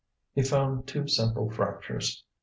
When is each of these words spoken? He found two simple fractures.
He 0.33 0.41
found 0.41 0.87
two 0.87 1.07
simple 1.07 1.51
fractures. 1.51 2.23